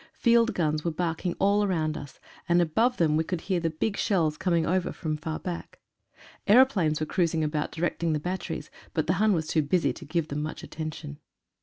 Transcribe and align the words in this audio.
Field 0.13 0.55
guns 0.55 0.83
were 0.83 0.89
barking 0.89 1.35
all 1.37 1.67
round 1.67 1.95
us 1.95 2.19
and 2.49 2.59
above 2.59 2.97
them 2.97 3.15
we 3.15 3.23
could 3.23 3.41
hear 3.41 3.59
the 3.59 3.69
big 3.69 3.95
shells 3.95 4.35
coming 4.35 4.65
over 4.65 4.91
from 4.91 5.15
far 5.15 5.37
back. 5.37 5.79
Aeroplanes 6.47 6.99
were 6.99 7.05
cruising 7.05 7.43
about 7.43 7.71
directing 7.71 8.13
the 8.13 8.19
batteries, 8.19 8.71
but 8.95 9.05
the 9.05 9.13
Hun 9.21 9.33
was 9.33 9.45
too 9.45 9.61
busy 9.61 9.93
to 9.93 10.03
give 10.03 10.29
them 10.29 10.41
much 10.41 10.63
attention. 10.63 11.19